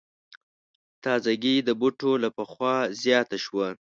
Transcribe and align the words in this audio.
تازګي 1.03 1.55
د 1.67 1.69
بوټو 1.79 2.11
له 2.23 2.29
پخوا 2.37 2.75
زیاته 3.01 3.37
شوه. 3.45 3.67